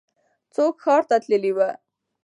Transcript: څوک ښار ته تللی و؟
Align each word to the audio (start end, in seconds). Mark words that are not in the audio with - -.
څوک 0.53 0.75
ښار 0.83 1.01
ته 1.09 1.15
تللی 1.23 1.51
و؟ 1.55 1.59